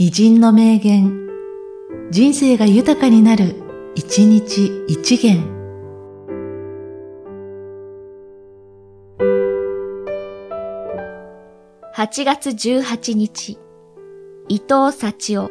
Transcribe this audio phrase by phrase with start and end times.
[0.00, 1.28] 偉人の名言、
[2.12, 3.56] 人生が豊かになる、
[3.96, 5.42] 一日一元。
[11.96, 13.58] 8月18日、
[14.48, 15.50] 伊藤幸夫。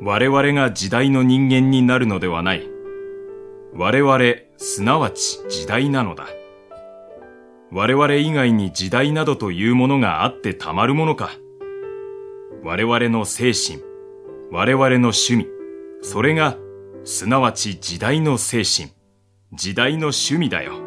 [0.00, 2.70] 我々が時代の人間になるのではない。
[3.74, 4.20] 我々、
[4.58, 6.28] すなわち時代なのだ。
[7.72, 11.30] 我々以外に時代などというものがあってたまるものか。
[12.66, 13.80] 我々の精神、
[14.50, 15.46] 我々の趣味、
[16.02, 16.56] それが、
[17.04, 18.90] すなわち時代の精神、
[19.52, 20.85] 時代の趣味だよ。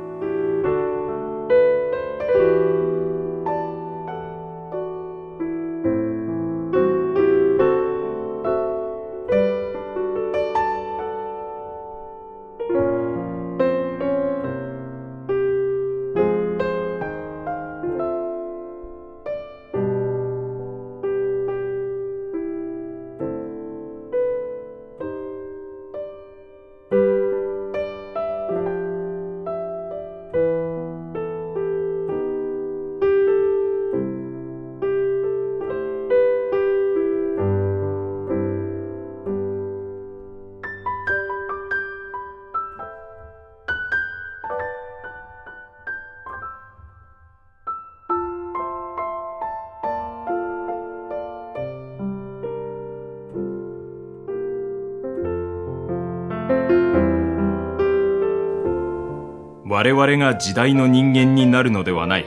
[59.79, 62.25] 我々が時代の人間になるのではない。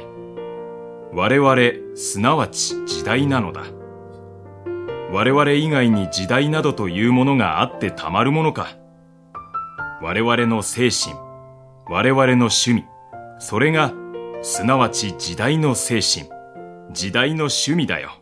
[1.13, 3.65] 我々、すなわち時代なのだ。
[5.11, 8.69] 我々以外に時代などというものがあってたまるものか。
[10.01, 11.15] 我々の精神、
[11.91, 12.87] 我々の趣味、
[13.39, 13.93] それが、
[14.41, 16.31] すなわち時代の精神、
[16.91, 18.22] 時代の趣味だよ。